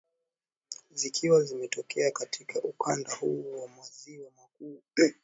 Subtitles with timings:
[0.93, 4.81] zikiwa zimetokea katika ukanda huu wa maziwa makuu